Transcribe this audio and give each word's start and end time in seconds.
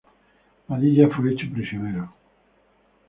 Padilla 0.65 1.09
fue 1.09 1.33
hecho 1.33 1.45
prisionero. 1.53 2.11